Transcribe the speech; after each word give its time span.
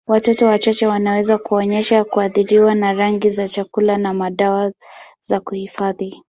Watoto 0.07 0.45
wachache 0.45 0.87
wanaweza 0.87 1.37
kuonyesha 1.37 2.03
kuathiriwa 2.03 2.75
na 2.75 2.93
rangi 2.93 3.29
za 3.29 3.47
chakula 3.47 3.97
na 3.97 4.29
dawa 4.31 4.71
za 5.21 5.39
kuhifadhi. 5.39 6.19